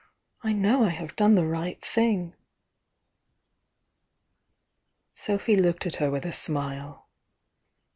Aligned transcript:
I 0.41 0.51
know 0.53 0.83
I 0.83 0.89
have 0.89 1.15
done 1.15 1.35
the 1.35 1.45
right 1.45 1.79
thing." 1.79 2.33
Sophy 5.13 5.55
looked 5.55 5.85
at 5.85 5.97
her 5.97 6.09
with 6.09 6.25
a 6.25 6.31
smile. 6.33 7.07